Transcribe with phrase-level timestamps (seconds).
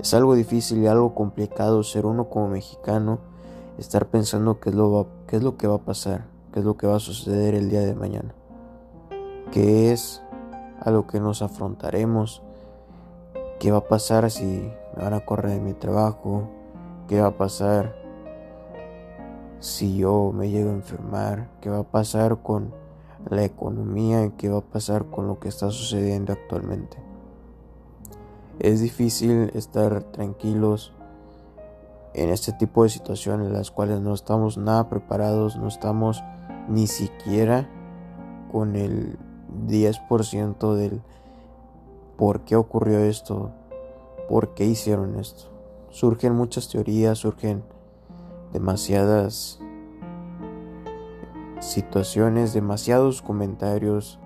[0.00, 3.18] Es algo difícil y algo complicado ser uno como mexicano,
[3.78, 6.76] estar pensando qué es lo, qué es lo que va a pasar, qué es lo
[6.76, 8.34] que va a suceder el día de mañana,
[9.50, 10.22] qué es
[10.80, 12.42] a lo que nos afrontaremos,
[13.58, 14.44] qué va a pasar si
[14.96, 16.48] me van a correr de mi trabajo,
[17.08, 17.94] qué va a pasar
[19.60, 22.84] si yo me llego a enfermar, qué va a pasar con
[23.30, 26.98] la economía qué va a pasar con lo que está sucediendo actualmente.
[28.58, 30.92] Es difícil estar tranquilos
[32.14, 36.22] en este tipo de situaciones en las cuales no estamos nada preparados, no estamos
[36.68, 37.68] ni siquiera
[38.52, 39.18] con el
[39.66, 41.02] 10% del
[42.16, 43.50] por qué ocurrió esto,
[44.28, 45.50] por qué hicieron esto.
[45.90, 47.64] Surgen muchas teorías, surgen
[48.52, 49.58] demasiadas
[51.58, 54.20] situaciones, demasiados comentarios